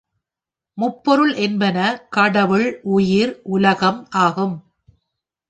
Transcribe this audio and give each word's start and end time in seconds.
முப்பொருள் 0.77 1.33
என்பன, 1.33 1.77
கடவுள், 2.09 2.79
உயிர், 2.91 3.39
உலகம் 3.43 4.07
ஆகும். 4.09 4.55